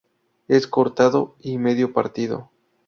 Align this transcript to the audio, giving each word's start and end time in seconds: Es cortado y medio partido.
Es 0.47 0.65
cortado 0.65 1.35
y 1.39 1.59
medio 1.59 1.93
partido. 1.93 2.49